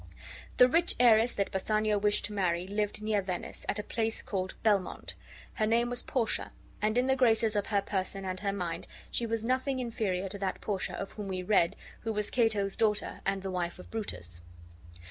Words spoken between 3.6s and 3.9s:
at a